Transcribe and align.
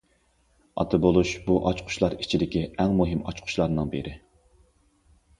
ئاتا 0.83 0.99
بولۇش 1.01 1.33
بۇ 1.49 1.57
ئاچقۇچلار 1.71 2.15
ئىچىدىكى 2.23 2.63
ئەڭ 2.85 2.95
مۇھىم 3.01 3.21
ئاچقۇچلارنىڭ 3.27 3.93
بىرى. 3.93 4.15